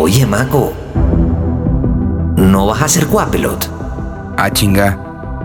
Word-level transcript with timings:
Oye, 0.00 0.24
Mago. 0.24 0.72
¿No 2.36 2.66
vas 2.66 2.82
a 2.82 2.84
hacer 2.84 3.06
guapelot? 3.06 3.68
Ah, 4.36 4.48
chinga. 4.48 4.96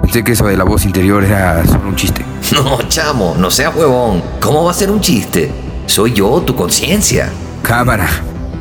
Pensé 0.03 0.23
que 0.23 0.33
eso 0.33 0.45
de 0.45 0.55
la 0.55 0.63
voz 0.63 0.85
interior 0.85 1.23
era 1.23 1.65
solo 1.65 1.89
un 1.89 1.95
chiste. 1.95 2.23
No, 2.53 2.77
chamo, 2.87 3.33
no 3.39 3.49
seas 3.49 3.75
huevón. 3.75 4.21
¿Cómo 4.39 4.63
va 4.63 4.69
a 4.69 4.73
ser 4.75 4.91
un 4.91 5.01
chiste? 5.01 5.49
Soy 5.87 6.13
yo, 6.13 6.39
tu 6.41 6.55
conciencia. 6.55 7.31
Cámara. 7.63 8.07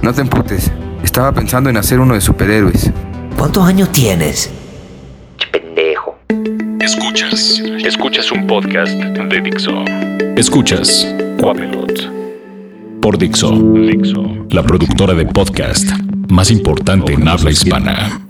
No 0.00 0.14
te 0.14 0.22
emputes. 0.22 0.70
Estaba 1.02 1.30
pensando 1.32 1.68
en 1.68 1.76
hacer 1.76 2.00
uno 2.00 2.14
de 2.14 2.22
superhéroes. 2.22 2.90
¿Cuántos 3.36 3.68
años 3.68 3.92
tienes? 3.92 4.48
Pendejo. 5.52 6.16
Escuchas. 6.80 7.60
Escuchas 7.84 8.32
un 8.32 8.46
podcast 8.46 8.92
de 8.92 9.40
Dixo. 9.42 9.84
Escuchas 10.36 11.06
Guapelot. 11.38 12.21
Por 13.02 13.18
Dixo. 13.18 13.50
La 14.50 14.62
productora 14.62 15.12
de 15.12 15.26
podcast 15.26 15.90
más 16.28 16.52
importante 16.52 17.14
en 17.14 17.26
habla 17.26 17.50
hispana. 17.50 18.20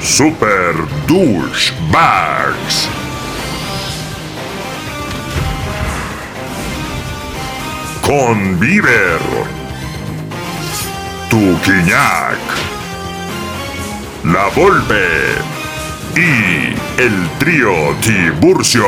Super 0.00 0.74
Douchebags. 1.06 2.88
Con 8.02 8.58
Bieber. 8.58 9.20
Tuquiñac. 11.30 12.40
La 14.24 14.48
Volpe. 14.56 15.06
Y 16.16 16.74
el 17.00 17.28
trío 17.38 17.94
Tiburcio. 18.00 18.84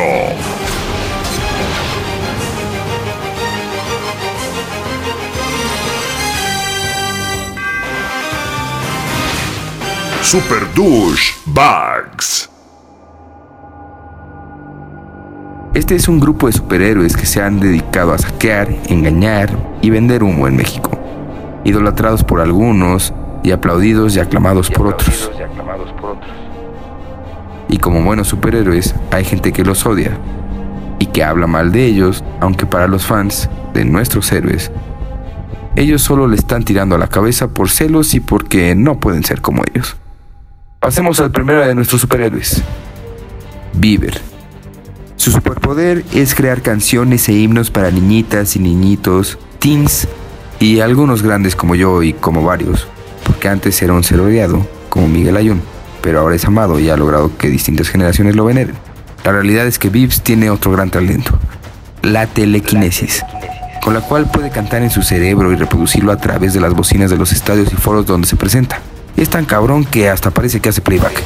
Super 10.31 10.61
Douchebags. 10.75 12.51
Este 15.73 15.95
es 15.95 16.07
un 16.07 16.21
grupo 16.21 16.49
de 16.49 16.53
superhéroes 16.53 17.17
que 17.17 17.25
se 17.25 17.41
han 17.41 17.61
dedicado 17.61 18.13
a 18.13 18.19
saquear, 18.19 18.69
engañar 18.89 19.49
y 19.81 19.89
vender 19.89 20.23
humo 20.23 20.47
en 20.47 20.57
México. 20.57 20.91
Idolatrados 21.65 22.25
por 22.25 22.43
algunos 22.43 23.15
y 23.43 23.53
aplaudidos 23.53 24.17
y 24.17 24.21
aclamados 24.21 24.71
por 24.71 24.89
otros. 24.89 25.31
Y 27.71 27.79
como 27.79 28.03
buenos 28.03 28.29
superhéroes, 28.29 28.95
hay 29.11 29.25
gente 29.25 29.51
que 29.51 29.65
los 29.65 29.87
odia 29.87 30.19
y 30.99 31.07
que 31.07 31.25
habla 31.25 31.47
mal 31.47 31.73
de 31.73 31.87
ellos, 31.87 32.23
aunque 32.41 32.67
para 32.67 32.87
los 32.87 33.07
fans 33.07 33.49
de 33.73 33.87
nuestros 33.87 34.31
héroes, 34.31 34.71
ellos 35.75 36.03
solo 36.03 36.29
le 36.29 36.37
están 36.37 36.65
tirando 36.65 36.97
a 36.97 36.99
la 36.99 37.07
cabeza 37.07 37.49
por 37.49 37.71
celos 37.71 38.13
y 38.13 38.21
porque 38.21 38.75
no 38.75 39.01
pueden 39.01 39.25
ser 39.25 39.41
como 39.41 39.63
ellos. 39.73 39.97
Pasemos 40.81 41.19
al 41.19 41.33
primero 41.33 41.67
de 41.67 41.75
nuestros 41.75 42.01
superhéroes, 42.01 42.63
Bieber. 43.75 44.21
Su 45.17 45.33
superpoder 45.33 46.05
es 46.15 46.37
crear 46.37 46.63
canciones 46.63 47.29
e 47.29 47.33
himnos 47.33 47.73
para 47.73 47.91
niñitas 47.91 48.55
y 48.55 48.61
niñitos, 48.61 49.39
teens 49.59 50.07
y 50.61 50.79
algunos 50.79 51.23
grandes 51.23 51.57
como 51.57 51.75
yo 51.75 52.05
y 52.05 52.13
como 52.13 52.45
varios, 52.45 52.87
porque 53.27 53.49
antes 53.49 53.83
era 53.83 53.93
un 53.93 54.05
ser 54.05 54.21
odiado, 54.21 54.65
como 54.89 55.09
Miguel 55.09 55.37
Ayun, 55.37 55.61
pero 56.01 56.21
ahora 56.21 56.37
es 56.37 56.45
amado 56.45 56.79
y 56.79 56.89
ha 56.91 56.97
logrado 56.97 57.37
que 57.37 57.49
distintas 57.49 57.89
generaciones 57.89 58.37
lo 58.37 58.45
veneren. 58.45 58.77
La 59.25 59.33
realidad 59.33 59.67
es 59.67 59.81
que 59.81 59.91
Bibbs 59.91 60.23
tiene 60.23 60.49
otro 60.49 60.71
gran 60.71 60.91
talento, 60.91 61.37
la 62.03 62.29
telequinesis, 62.29 63.25
con 63.83 63.95
la 63.95 64.01
cual 64.01 64.31
puede 64.31 64.51
cantar 64.51 64.83
en 64.83 64.91
su 64.91 65.03
cerebro 65.03 65.53
y 65.53 65.57
reproducirlo 65.57 66.13
a 66.13 66.19
través 66.19 66.55
de 66.55 66.61
las 66.61 66.73
bocinas 66.73 67.11
de 67.11 67.19
los 67.19 67.33
estadios 67.33 67.73
y 67.73 67.77
foros 67.77 68.07
donde 68.07 68.29
se 68.29 68.37
presenta. 68.37 68.81
Es 69.19 69.31
tan 69.31 69.45
cabrón 69.47 69.85
que 69.85 70.09
hasta 70.09 70.31
parece 70.31 70.61
que 70.61 70.69
hace 70.69 70.81
playback. 70.81 71.21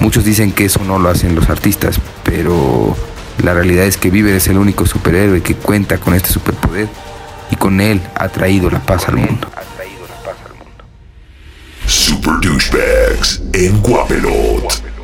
Muchos 0.00 0.24
dicen 0.24 0.52
que 0.52 0.66
eso 0.66 0.84
no 0.84 0.98
lo 0.98 1.08
hacen 1.08 1.34
los 1.34 1.48
artistas, 1.48 1.98
pero 2.22 2.94
la 3.42 3.54
realidad 3.54 3.86
es 3.86 3.96
que 3.96 4.10
Bieber 4.10 4.34
es 4.34 4.48
el 4.48 4.58
único 4.58 4.84
superhéroe 4.86 5.42
que 5.42 5.54
cuenta 5.54 5.96
con 5.96 6.14
este 6.14 6.28
superpoder 6.28 6.88
y 7.50 7.56
con 7.56 7.80
él 7.80 8.02
ha 8.14 8.28
traído 8.28 8.70
la 8.70 8.80
paz 8.80 9.08
al 9.08 9.16
mundo. 9.16 9.48
Super 11.86 12.34
Douchebags 12.42 13.40
en 13.54 13.80
Guapelot. 13.80 14.95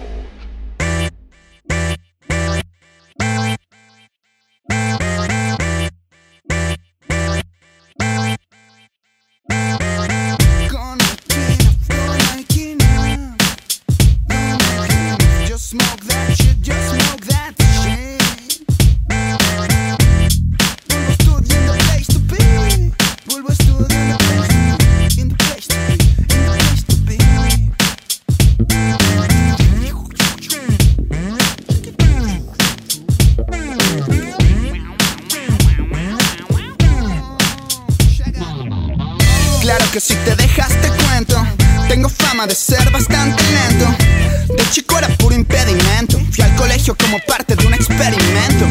Experimento. 47.93 48.67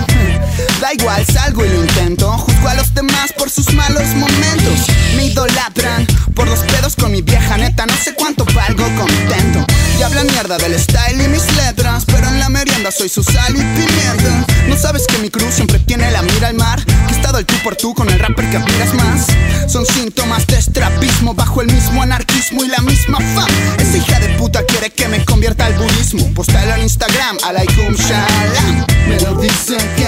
Da 0.79 0.93
igual, 0.93 1.25
salgo 1.25 1.65
y 1.65 1.69
lo 1.69 1.81
intento. 1.81 2.31
Juzgo 2.31 2.67
a 2.67 2.73
los 2.73 2.93
demás 2.93 3.31
por 3.37 3.49
sus 3.49 3.73
malos 3.73 4.07
momentos. 4.15 4.87
Me 5.15 5.25
idolatran 5.25 6.07
por 6.35 6.47
los 6.47 6.59
pedos 6.59 6.95
con 6.95 7.11
mi 7.11 7.21
vieja 7.21 7.57
neta 7.57 7.85
No 7.85 7.93
sé 7.95 8.13
cuánto 8.13 8.45
valgo 8.45 8.83
contento. 8.95 9.65
Y 9.99 10.03
hablan 10.03 10.27
mierda 10.27 10.57
del 10.57 10.79
style 10.79 11.21
y 11.23 11.27
mis 11.27 11.45
letras 11.55 12.05
Pero 12.05 12.27
en 12.29 12.39
la 12.39 12.49
merienda 12.49 12.91
soy 12.91 13.09
su 13.09 13.23
sal 13.23 13.55
y 13.55 13.59
pimienta. 13.59 14.45
No 14.67 14.77
sabes 14.77 15.05
que 15.07 15.17
mi 15.19 15.29
cruz 15.29 15.53
siempre 15.53 15.79
tiene 15.79 16.09
la 16.11 16.21
mira 16.21 16.47
al 16.47 16.55
mar. 16.55 16.83
Que 16.83 17.13
he 17.13 17.15
estado 17.15 17.37
el 17.37 17.45
tú 17.45 17.55
por 17.63 17.75
tú 17.75 17.93
con 17.93 18.09
el 18.09 18.19
rapper 18.19 18.49
que 18.49 18.57
admiras 18.57 18.93
más. 18.95 19.27
Son 19.71 19.85
síntomas 19.85 20.47
de 20.47 20.57
estrapismo 20.57 21.33
Bajo 21.33 21.61
el 21.61 21.67
mismo 21.67 22.01
anarquismo 22.01 22.63
y 22.63 22.67
la 22.67 22.79
misma 22.79 23.19
fama. 23.19 23.47
Esa 23.77 23.97
hija 23.97 24.19
de 24.19 24.29
puta 24.37 24.63
quiere 24.65 24.89
que 24.89 25.07
me 25.07 25.23
convierta 25.25 25.65
al 25.65 25.73
budismo. 25.73 26.33
Postalo 26.33 26.75
en 26.75 26.83
Instagram, 26.83 27.37
alaikum 27.43 27.93
shalom 27.95 28.90
Me 29.71 30.00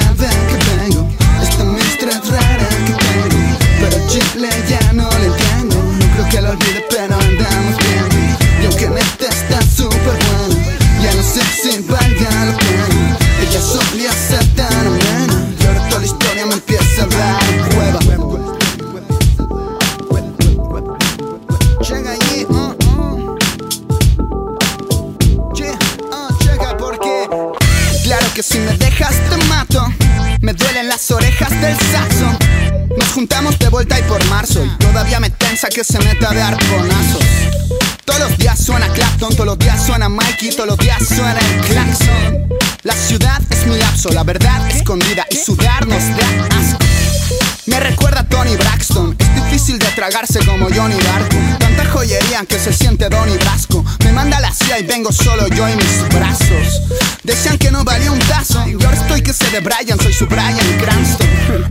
tragarse 50.09 50.39
como 50.45 50.67
Johnny 50.69 50.99
Darko. 50.99 51.37
Tanta 51.59 51.85
joyería 51.85 52.43
que 52.45 52.59
se 52.59 52.73
siente 52.73 53.07
Donny 53.07 53.37
Brasco. 53.37 53.85
Me 54.03 54.11
manda 54.11 54.37
la 54.41 54.51
CIA 54.51 54.79
y 54.79 54.83
vengo 54.83 55.13
solo 55.13 55.47
yo 55.47 55.69
y 55.69 55.75
mis 55.77 56.09
brazos. 56.09 56.81
Decían 57.23 57.57
que 57.57 57.71
no 57.71 57.85
valía 57.85 58.11
un 58.11 58.19
tazo 58.19 58.67
Y 58.67 58.73
ahora 58.73 58.97
estoy 58.97 59.21
que 59.21 59.31
sé 59.31 59.49
de 59.51 59.61
Brian 59.61 59.97
Soy 59.97 60.11
su 60.11 60.25
Brian 60.27 60.57
Cranston. 60.81 61.27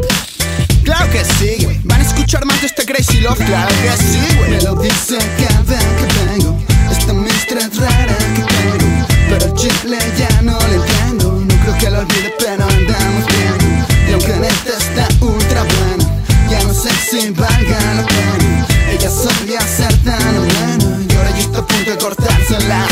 Claro 0.82 1.11
que 1.12 1.25
sí, 1.25 1.64
güey. 1.64 1.79
Van 1.84 2.00
a 2.00 2.05
escuchar 2.05 2.44
más 2.44 2.61
de 2.61 2.67
este 2.67 2.84
Crazy 2.84 3.20
Love 3.20 3.38
Claro 3.38 3.69
que 3.69 4.02
sí, 4.02 4.37
güey. 4.37 4.50
Me 4.50 4.62
lo 4.62 4.75
dice 4.76 5.19
cada 5.38 5.78
que 5.78 6.25
vengo 6.31 6.58
Esta 6.90 7.12
es 7.61 7.76
rara 7.76 8.17
que 8.17 8.43
tengo. 8.43 9.06
Pero 9.28 9.46
el 9.46 9.55
chile 9.55 9.99
ya 10.19 10.43
no 10.43 10.62
Sin 17.12 17.35
valga 17.35 17.79
la 17.94 18.06
Ella 18.91 19.11
solía 19.11 19.61
ser 19.61 19.94
tan 20.03 20.38
humana 20.38 20.99
Y 21.06 21.14
ahora 21.14 21.31
yo 21.32 21.43
estoy 21.43 21.61
a 21.61 21.67
punto 21.67 21.91
de 21.91 21.99
cortársela 21.99 22.87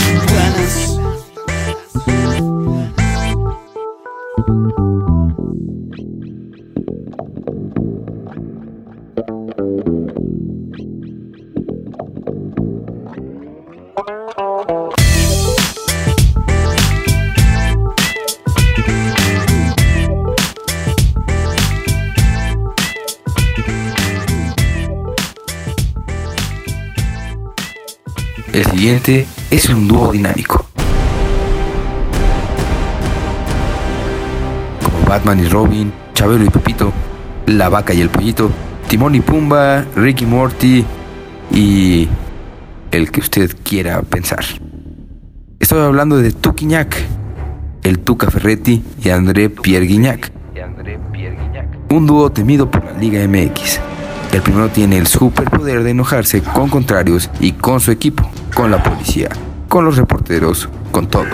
es 29.51 29.69
un 29.69 29.89
dúo 29.89 30.13
dinámico. 30.13 30.65
Como 34.83 35.05
Batman 35.07 35.41
y 35.41 35.49
Robin, 35.49 35.93
Chabelo 36.15 36.45
y 36.45 36.51
Pepito, 36.51 36.93
La 37.47 37.69
Vaca 37.69 37.93
y 37.93 38.01
el 38.01 38.09
Pollito, 38.09 38.51
Timón 38.89 39.15
y 39.17 39.21
Pumba, 39.21 39.85
Ricky 39.97 40.25
Morty 40.25 40.85
y 41.53 42.09
el 42.93 43.11
que 43.11 43.21
usted 43.21 43.57
quiera 43.65 44.03
pensar. 44.03 44.45
Estoy 45.59 45.83
hablando 45.83 46.17
de 46.17 46.33
Tuquiñac, 46.33 46.97
el 47.83 47.99
Tuca 47.99 48.31
Ferretti 48.31 48.83
y 49.03 49.09
André 49.11 49.51
Pierre 49.51 49.87
Guignac. 49.87 50.33
Un 51.91 52.07
dúo 52.07 52.31
temido 52.31 52.71
por 52.71 52.85
la 52.85 52.93
Liga 52.93 53.27
MX. 53.27 53.81
El 54.33 54.43
primero 54.43 54.69
tiene 54.69 54.97
el 54.97 55.09
superpoder 55.09 55.83
de 55.83 55.91
enojarse 55.91 56.41
con 56.41 56.69
contrarios 56.69 57.29
y 57.41 57.53
con 57.53 57.81
su 57.81 57.91
equipo, 57.91 58.31
con 58.61 58.71
la 58.71 58.83
policía, 58.83 59.31
con 59.71 59.87
los 59.87 59.97
reporteros, 59.97 60.69
con 60.93 61.07
todos. 61.07 61.33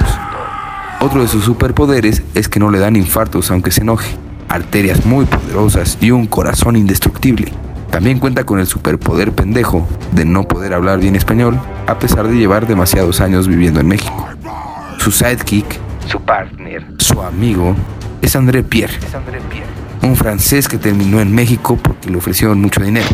Otro 1.00 1.23
de 1.23 1.26
sus 1.26 1.43
superpoderes 1.43 2.23
es 2.37 2.49
que 2.49 2.61
no 2.61 2.70
le 2.70 2.78
dan 2.78 2.94
infartos 2.94 3.50
aunque 3.50 3.73
se 3.73 3.81
enoje, 3.81 4.14
arterias 4.49 5.05
muy 5.06 5.25
poderosas 5.25 5.99
y 6.00 6.12
un 6.12 6.28
corazón 6.28 6.76
indestructible. 6.76 7.52
También 7.90 8.20
cuenta 8.20 8.44
con 8.44 8.61
el 8.61 8.69
superpoder 8.69 9.32
pendejo 9.32 9.88
de 10.12 10.25
no 10.25 10.44
poder 10.44 10.73
hablar 10.73 11.00
bien 11.00 11.17
español 11.17 11.58
a 11.88 11.99
pesar 11.99 12.28
de 12.28 12.37
llevar 12.37 12.69
demasiados 12.69 13.20
años 13.20 13.49
viviendo 13.49 13.81
en 13.81 13.88
México. 13.88 14.28
Su 14.99 15.11
sidekick, 15.11 15.81
su 16.06 16.20
partner, 16.20 16.87
su 16.99 17.20
amigo 17.23 17.75
es 18.23 18.37
André 18.37 18.62
Pierre, 18.62 19.00
un 20.02 20.14
francés 20.14 20.69
que 20.69 20.78
terminó 20.78 21.20
en 21.20 21.34
México 21.34 21.76
porque 21.76 22.08
le 22.08 22.19
ofrecieron 22.19 22.61
mucho 22.61 22.84
dinero. 22.84 23.08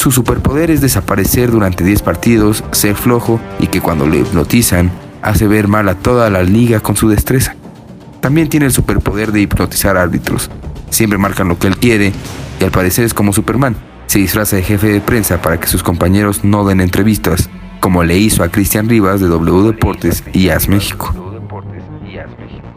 Su 0.00 0.10
superpoder 0.10 0.70
es 0.70 0.80
desaparecer 0.80 1.50
durante 1.50 1.84
10 1.84 2.00
partidos, 2.00 2.64
ser 2.70 2.96
flojo 2.96 3.38
y 3.58 3.66
que 3.66 3.82
cuando 3.82 4.06
le 4.06 4.20
hipnotizan 4.20 4.90
hace 5.20 5.46
ver 5.46 5.68
mal 5.68 5.90
a 5.90 5.94
toda 5.94 6.30
la 6.30 6.42
liga 6.42 6.80
con 6.80 6.96
su 6.96 7.10
destreza. 7.10 7.54
También 8.22 8.48
tiene 8.48 8.64
el 8.64 8.72
superpoder 8.72 9.30
de 9.30 9.42
hipnotizar 9.42 9.98
árbitros. 9.98 10.50
Siempre 10.88 11.18
marcan 11.18 11.48
lo 11.48 11.58
que 11.58 11.66
él 11.66 11.76
quiere 11.76 12.14
y 12.58 12.64
al 12.64 12.70
parecer 12.70 13.04
es 13.04 13.12
como 13.12 13.34
Superman. 13.34 13.76
Se 14.06 14.20
disfraza 14.20 14.56
de 14.56 14.62
jefe 14.62 14.86
de 14.86 15.02
prensa 15.02 15.42
para 15.42 15.60
que 15.60 15.66
sus 15.66 15.82
compañeros 15.82 16.44
no 16.44 16.64
den 16.64 16.80
entrevistas, 16.80 17.50
como 17.80 18.02
le 18.02 18.16
hizo 18.16 18.42
a 18.42 18.48
Cristian 18.48 18.88
Rivas 18.88 19.20
de 19.20 19.26
W 19.26 19.70
Deportes 19.70 20.24
y 20.32 20.48
AS 20.48 20.66
México. 20.66 21.14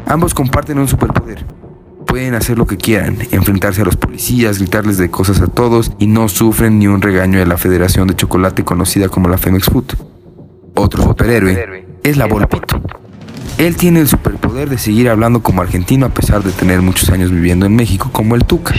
Ambos 0.08 0.34
comparten 0.34 0.78
un 0.78 0.90
superpoder. 0.90 1.46
Pueden 2.14 2.36
hacer 2.36 2.60
lo 2.60 2.68
que 2.68 2.78
quieran, 2.78 3.18
enfrentarse 3.32 3.82
a 3.82 3.86
los 3.86 3.96
policías, 3.96 4.60
gritarles 4.60 5.00
de 5.00 5.10
cosas 5.10 5.42
a 5.42 5.48
todos 5.48 5.94
y 5.98 6.06
no 6.06 6.30
sufren 6.30 6.78
ni 6.78 6.86
un 6.86 7.02
regaño 7.02 7.40
de 7.40 7.48
la 7.48 7.58
Federación 7.58 8.08
de 8.08 8.16
Chocolate 8.16 8.64
conocida 8.64 9.10
como 9.10 9.30
la 9.30 9.40
Femex 9.40 9.66
Food. 9.66 9.96
Otro 10.76 11.02
superhéroe 11.02 11.88
es 12.04 12.18
la 12.18 12.28
Volpito. 12.28 12.80
Él 13.58 13.76
tiene 13.78 14.00
el 14.00 14.08
superpoder 14.08 14.70
de 14.70 14.78
seguir 14.78 15.10
hablando 15.10 15.42
como 15.42 15.64
argentino 15.64 16.06
a 16.06 16.10
pesar 16.10 16.44
de 16.44 16.52
tener 16.52 16.84
muchos 16.84 17.10
años 17.10 17.32
viviendo 17.32 17.66
en 17.66 17.76
México 17.76 18.12
como 18.14 18.36
el 18.36 18.46
Tuca. 18.46 18.76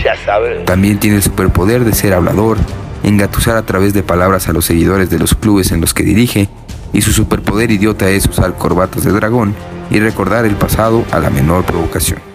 También 0.64 1.00
tiene 1.00 1.16
el 1.16 1.22
superpoder 1.24 1.82
de 1.82 1.92
ser 1.92 2.14
hablador, 2.14 2.56
engatusar 3.02 3.56
a 3.56 3.66
través 3.66 3.94
de 3.94 4.04
palabras 4.04 4.48
a 4.48 4.52
los 4.52 4.64
seguidores 4.64 5.10
de 5.10 5.18
los 5.18 5.34
clubes 5.34 5.72
en 5.72 5.80
los 5.80 5.92
que 5.92 6.04
dirige, 6.04 6.48
y 6.92 7.00
su 7.00 7.10
superpoder 7.10 7.72
idiota 7.72 8.08
es 8.10 8.26
usar 8.26 8.54
corbatas 8.56 9.02
de 9.02 9.10
dragón 9.10 9.56
y 9.90 9.98
recordar 9.98 10.44
el 10.44 10.54
pasado 10.54 11.04
a 11.10 11.18
la 11.18 11.30
menor 11.30 11.64
provocación. 11.64 12.33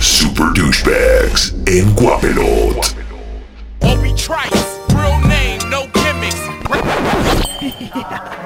Super 0.00 0.52
Douchebags 0.54 1.54
en 1.66 1.86
Guapelot. 1.94 2.94
Obi 3.82 4.14
Trice, 4.14 4.78
real 4.94 5.18
name, 5.26 5.58
no 5.70 5.86
gimmicks. 5.94 6.38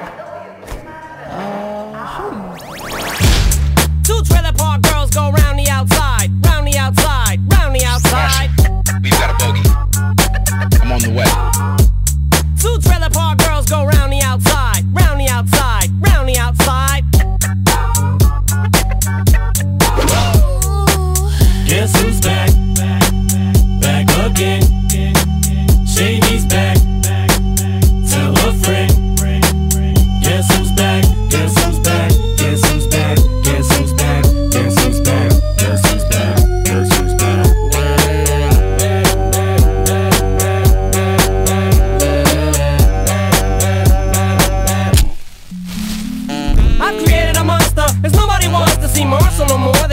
see 48.93 49.05
Marshall 49.05 49.47
no 49.47 49.57
more. 49.57 49.92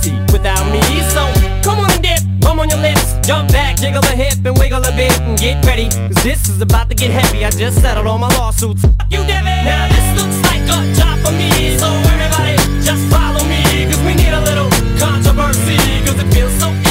without 0.31 0.65
me. 0.71 0.81
So 1.13 1.21
come 1.61 1.79
on 1.79 1.91
and 1.91 2.01
dip, 2.01 2.21
bum 2.39 2.59
on 2.59 2.69
your 2.69 2.79
lips, 2.79 3.15
jump 3.25 3.51
back, 3.51 3.77
jiggle 3.77 4.03
a 4.03 4.15
hip 4.15 4.37
and 4.45 4.57
wiggle 4.57 4.83
a 4.83 4.91
bit 4.95 5.13
and 5.21 5.37
get 5.37 5.63
ready. 5.65 5.89
Cause 5.89 6.23
this 6.23 6.49
is 6.49 6.61
about 6.61 6.89
to 6.89 6.95
get 6.95 7.11
heavy. 7.11 7.45
I 7.45 7.49
just 7.49 7.81
settled 7.81 8.07
all 8.07 8.17
my 8.17 8.29
lawsuits. 8.37 8.81
Fuck 8.81 9.11
you, 9.11 9.23
Devin. 9.25 9.65
Now 9.65 9.87
this 9.89 10.07
looks 10.19 10.37
like 10.49 10.63
a 10.63 10.79
job 10.97 11.19
for 11.25 11.33
me, 11.33 11.77
so 11.77 11.87
everybody 12.13 12.55
just 12.81 13.03
follow 13.11 13.43
me. 13.45 13.61
Cause 13.85 14.01
we 14.07 14.15
need 14.15 14.33
a 14.33 14.41
little 14.41 14.69
controversy, 14.97 15.77
cause 16.05 16.19
it 16.19 16.29
feels 16.33 16.53
so 16.59 16.90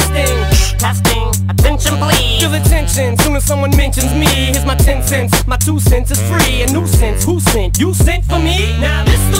As 3.41 3.47
someone 3.47 3.75
mentions 3.75 4.13
me. 4.13 4.25
Here's 4.25 4.65
my 4.65 4.75
10 4.75 5.03
cents. 5.03 5.47
My 5.47 5.57
two 5.57 5.79
cents 5.79 6.11
is 6.11 6.21
free. 6.29 6.63
A 6.63 6.67
nuisance. 6.71 7.23
Who 7.25 7.39
sent? 7.39 7.79
You 7.79 7.93
sent 7.93 8.25
for 8.25 8.39
me? 8.39 8.77
Now 8.79 9.03
this 9.05 9.30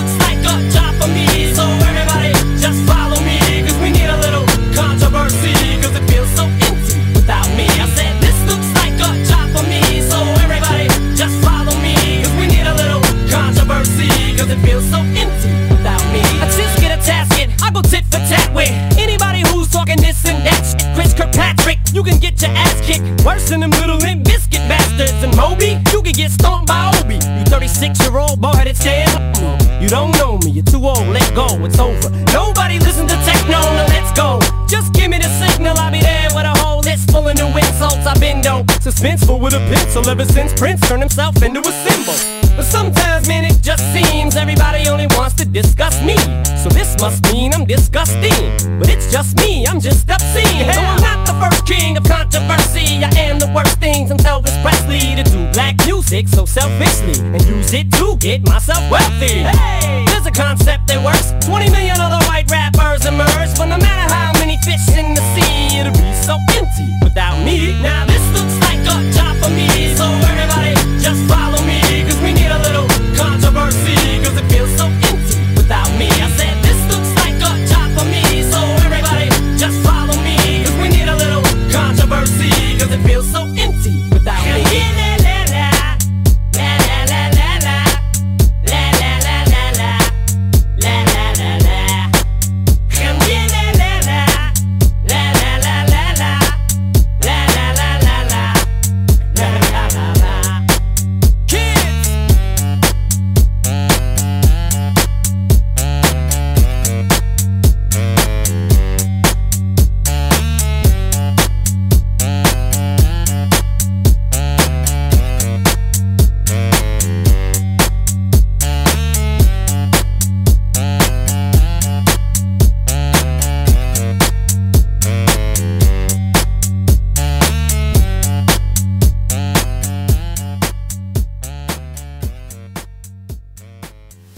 go, 31.33 31.47
it's 31.65 31.79
over. 31.79 32.09
Nobody 32.33 32.79
listen 32.79 33.07
to 33.07 33.15
techno, 33.23 33.59
now 33.59 33.85
let's 33.87 34.11
go. 34.17 34.39
Just 34.67 34.93
give 34.93 35.09
me 35.09 35.17
the 35.17 35.29
signal, 35.39 35.77
I'll 35.77 35.91
be 35.91 36.01
there 36.01 36.29
with 36.33 36.45
a 36.45 36.55
whole 36.59 36.79
list 36.79 37.11
full 37.11 37.27
of 37.27 37.35
new 37.35 37.47
insults. 37.47 38.05
I've 38.05 38.19
been 38.19 38.41
dope, 38.41 38.67
suspenseful 38.79 39.39
with 39.39 39.53
a 39.53 39.59
pencil 39.71 40.07
ever 40.09 40.25
since 40.25 40.53
Prince 40.53 40.81
turned 40.87 41.01
himself 41.01 41.41
into 41.41 41.59
a 41.59 41.71
symbol. 41.85 42.15
But 42.55 42.65
sometimes, 42.65 43.27
man, 43.27 43.45
it 43.45 43.61
just 43.61 43.83
seems 43.93 44.35
everybody 44.35 44.87
only 44.89 45.07
wants 45.17 45.35
to 45.35 45.45
discuss 45.45 46.01
me. 46.03 46.17
So 46.61 46.69
this 46.69 46.99
must 46.99 47.23
mean 47.31 47.53
I'm 47.53 47.65
disgusting. 47.65 48.79
But 48.79 48.89
it's 48.89 49.11
just 49.11 49.37
me, 49.37 49.65
I'm 49.67 49.79
just 49.79 50.09
obscene. 50.09 50.67
No, 50.67 51.00
first 51.41 51.65
king 51.65 51.97
of 51.97 52.03
controversy. 52.03 53.03
I 53.03 53.09
am 53.27 53.39
the 53.39 53.49
worst 53.55 53.79
thing 53.79 54.07
since 54.07 54.23
Elvis 54.23 54.55
Presley 54.61 55.15
to 55.17 55.23
do 55.23 55.51
black 55.53 55.75
music 55.85 56.27
so 56.27 56.45
selfishly 56.45 57.17
and 57.33 57.41
use 57.45 57.73
it 57.73 57.91
to 57.93 58.15
get 58.17 58.45
myself 58.47 58.83
wealthy. 58.91 59.41
Hey, 59.49 60.05
there's 60.07 60.25
a 60.25 60.31
concept 60.31 60.87
that 60.87 61.01
works. 61.03 61.33
20 61.45 61.71
million 61.71 61.97
other 61.99 62.21
white 62.29 62.49
rappers 62.51 63.05
emerge, 63.05 63.51
but 63.57 63.65
no 63.73 63.77
matter 63.77 64.13
how 64.13 64.31
many 64.39 64.57
fish 64.61 64.85
in 64.93 65.13
the 65.17 65.23
sea, 65.33 65.79
it'll 65.79 65.93
be 65.93 66.13
so 66.21 66.37
empty 66.57 66.87
without 67.03 67.37
me. 67.43 67.73
Now 67.81 68.05
this 68.05 68.23
looks 68.37 68.57
like 68.67 68.81
a 68.85 68.97
job 69.17 69.33
for 69.41 69.49
me, 69.49 69.95
so 69.97 70.05
everybody 70.05 70.77
just 71.01 71.21
follow 71.27 71.50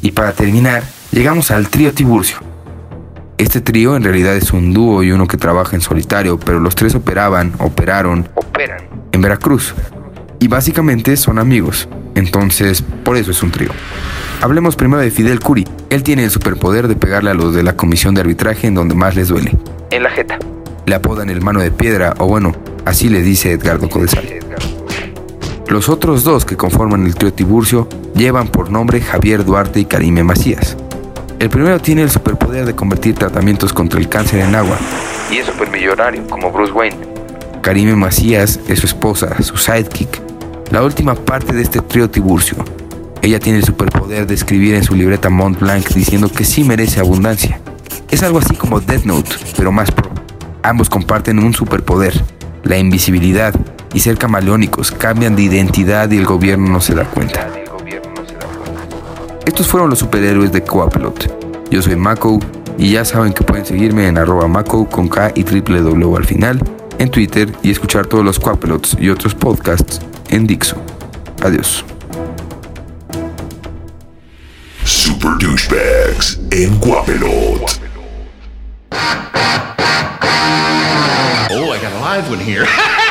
Y 0.04 0.12
para 0.12 0.34
terminar, 0.34 0.84
llegamos 1.12 1.50
al 1.50 1.70
trío 1.70 1.94
Tiburcio. 1.94 2.38
Este 3.38 3.62
trío 3.62 3.96
en 3.96 4.04
realidad 4.04 4.36
es 4.36 4.52
un 4.52 4.74
dúo 4.74 5.02
y 5.02 5.14
uno 5.14 5.28
que 5.28 5.38
trabaja 5.38 5.78
en 5.78 5.82
solitario, 5.82 6.38
pero 6.38 6.60
los 6.60 6.76
tres 6.76 6.94
operaban, 6.94 7.54
operaron, 7.58 8.28
operan 8.36 8.82
en 9.14 9.22
Veracruz. 9.22 9.74
Y 10.40 10.50
básicamente 10.50 11.16
son 11.16 11.40
amigos, 11.40 11.88
entonces 12.16 12.84
por 13.06 13.16
eso 13.16 13.32
es 13.32 13.42
un 13.44 13.52
trío. 13.52 13.70
Hablemos 14.42 14.76
primero 14.76 15.02
de 15.02 15.10
Fidel 15.10 15.40
Curi. 15.40 15.66
Él 15.90 16.04
tiene 16.04 16.26
el 16.26 16.32
superpoder 16.32 16.90
de 16.90 16.96
pegarle 16.96 17.32
a 17.32 17.34
los 17.34 17.56
de 17.56 17.64
la 17.64 17.78
comisión 17.78 18.14
de 18.14 18.20
arbitraje 18.20 18.68
en 18.68 18.76
donde 18.76 18.96
más 18.96 19.16
les 19.16 19.30
duele. 19.30 19.56
En 19.90 20.04
la 20.04 20.10
jeta. 20.10 20.38
Le 20.86 20.96
apodan 20.96 21.30
el 21.30 21.42
mano 21.42 21.62
de 21.62 21.72
piedra, 21.72 22.14
o 22.18 22.28
bueno, 22.28 22.54
así 22.84 23.08
le 23.08 23.22
dice 23.22 23.54
Edgardo 23.54 23.90
Codesal. 23.90 24.43
Los 25.68 25.90
otros 25.90 26.24
dos 26.24 26.46
que 26.46 26.58
conforman 26.58 27.06
el 27.06 27.16
trío 27.16 27.34
Tiburcio 27.34 27.88
llevan 28.16 28.48
por 28.48 28.70
nombre 28.70 29.02
Javier 29.02 29.46
Duarte 29.46 29.80
y 29.80 29.86
Karime 29.86 30.24
Macías. 30.24 30.78
El 31.40 31.50
primero 31.50 31.80
tiene 31.80 32.04
el 32.04 32.10
superpoder 32.10 32.66
de 32.66 32.76
convertir 32.76 33.16
tratamientos 33.16 33.74
contra 33.74 34.00
el 34.00 34.08
cáncer 34.08 34.42
en 34.42 34.56
agua 34.56 34.78
y 35.32 35.38
es 35.38 35.46
supermillonario 35.46 36.28
como 36.28 36.52
Bruce 36.52 36.72
Wayne. 36.72 36.98
Karime 37.62 37.96
Macías 37.96 38.60
es 38.68 38.80
su 38.80 38.86
esposa, 38.86 39.42
su 39.42 39.58
sidekick, 39.58 40.22
la 40.72 40.84
última 40.84 41.16
parte 41.16 41.54
de 41.54 41.62
este 41.62 41.80
trío 41.82 42.10
Tiburcio. 42.10 42.58
Ella 43.22 43.40
tiene 43.40 43.60
el 43.60 43.66
superpoder 43.66 44.28
de 44.28 44.34
escribir 44.34 44.76
en 44.76 44.84
su 44.84 44.96
libreta 44.96 45.30
Mont 45.30 45.60
Blanc 45.60 45.88
diciendo 45.90 46.30
que 46.30 46.44
sí 46.44 46.64
merece 46.64 47.00
abundancia. 47.00 47.60
Es 48.12 48.22
algo 48.22 48.40
así 48.40 48.54
como 48.56 48.82
Death 48.82 49.06
Note, 49.06 49.32
pero 49.56 49.72
más 49.72 49.92
pro. 49.92 50.10
Ambos 50.62 50.90
comparten 50.90 51.40
un 51.40 51.54
superpoder, 51.54 52.14
la 52.64 52.78
invisibilidad, 52.78 53.54
y 53.94 54.00
ser 54.00 54.18
camaleónicos, 54.18 54.92
cambian 54.92 55.36
de 55.36 55.44
identidad 55.44 56.10
y 56.12 56.18
el 56.18 56.26
gobierno 56.26 56.70
no 56.70 56.82
se 56.82 56.96
da 56.96 57.06
cuenta. 57.06 57.50
Estos 59.46 59.68
fueron 59.68 59.90
los 59.90 60.00
superhéroes 60.00 60.52
de 60.52 60.64
Coapelot. 60.64 61.70
Yo 61.70 61.82
soy 61.82 61.96
Mako 61.96 62.40
y 62.78 62.92
ya 62.92 63.06
saben 63.06 63.34
que 63.34 63.44
pueden 63.44 63.66
seguirme 63.66 64.08
en 64.08 64.18
arroba 64.18 64.48
Mako 64.48 64.90
con 64.90 65.08
K 65.08 65.32
y 65.36 65.44
triple 65.44 65.82
W 65.82 66.16
al 66.18 66.26
final, 66.26 66.60
en 66.98 67.10
Twitter 67.10 67.52
y 67.62 67.72
escuchar 67.72 68.08
todos 68.08 68.24
los 68.24 68.40
Coapelots 68.40 68.98
y 69.00 69.10
otros 69.10 69.36
podcasts 69.36 70.00
en 70.30 70.48
Dixo. 70.48 70.78
Adiós. 71.44 71.86
Super 74.86 75.32
Douchebags 75.40 76.40
en 76.52 76.80
Guapelot. 76.80 77.80
Oh, 81.52 81.72
I 81.72 81.80
got 81.80 81.94
a 81.94 82.00
live 82.00 82.30
one 82.30 82.40
here. 82.40 82.66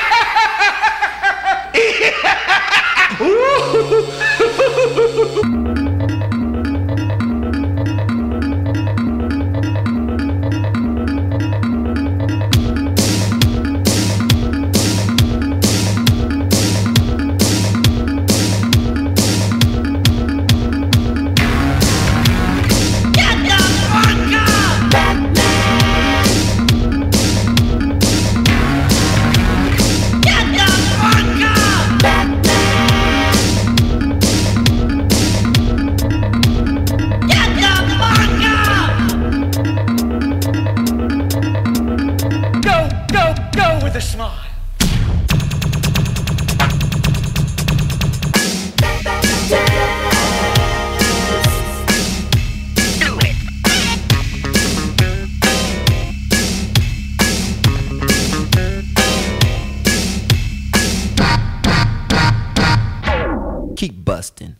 Austin. 64.33 64.57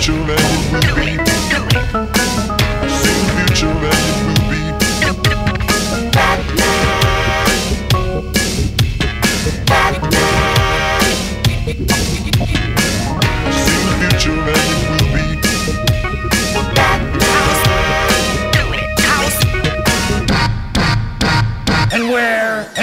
Tune 0.00 0.39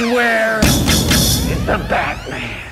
and 0.08 0.16
where 0.16 0.60
is 0.60 1.66
the 1.66 1.78
Batman? 1.90 2.67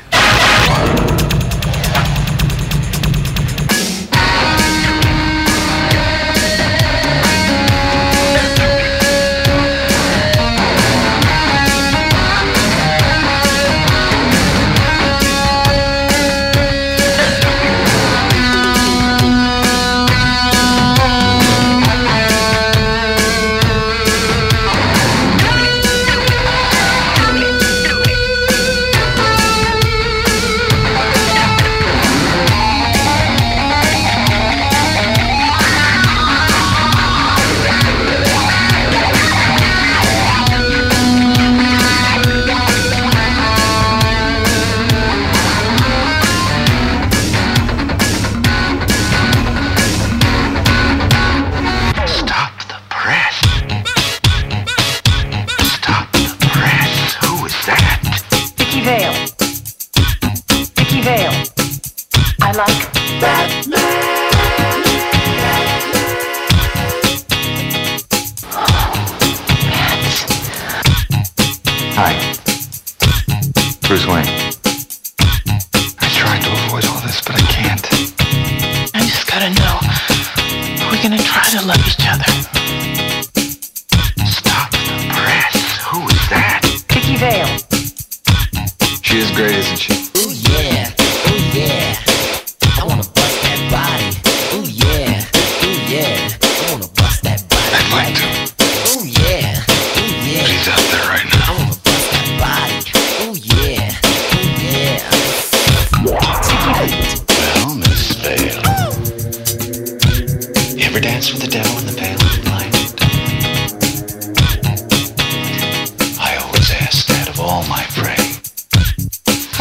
gonna 81.10 81.22
try 81.22 81.44
to 81.44 81.64
love 81.68 82.00
you. 82.00 82.05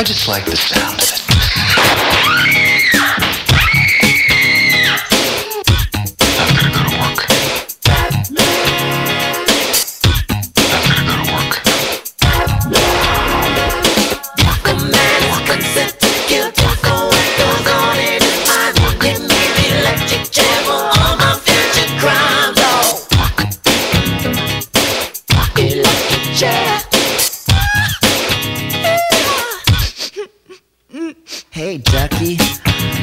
just 0.05 0.29
like 0.29 0.45
the 0.45 0.55
sound. 0.55 1.14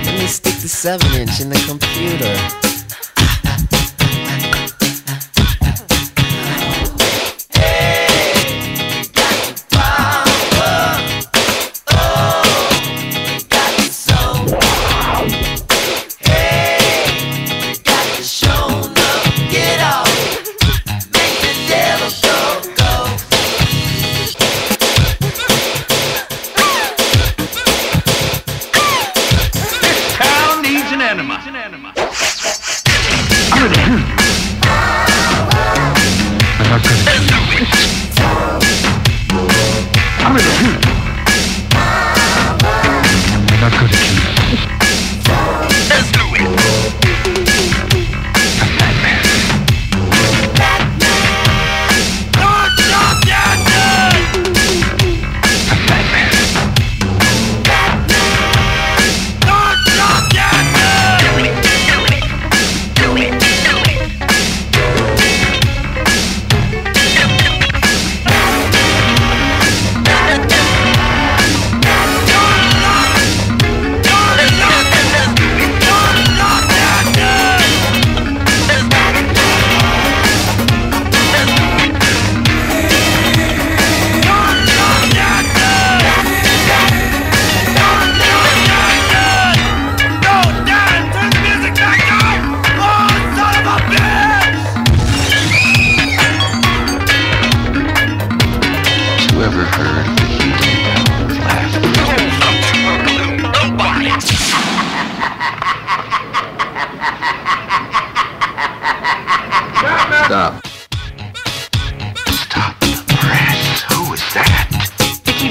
Let 0.05 0.19
me 0.19 0.27
stick 0.27 0.55
the 0.55 0.67
7 0.67 1.05
inch 1.19 1.41
in 1.41 1.49
the 1.49 1.59
computer. 1.67 2.70
Come 40.31 40.39
here. 40.39 40.90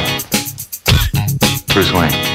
Bruce 1.73 1.91
Wayne. 1.91 2.28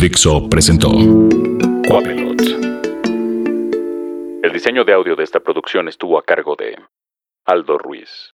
Dixo 0.00 0.48
presentó 0.48 0.88
Quapelot. 1.86 2.40
El 4.42 4.50
diseño 4.50 4.82
de 4.82 4.94
audio 4.94 5.14
de 5.14 5.24
esta 5.24 5.40
producción 5.40 5.88
estuvo 5.88 6.18
a 6.18 6.22
cargo 6.22 6.56
de 6.56 6.74
Aldo 7.44 7.76
Ruiz. 7.76 8.28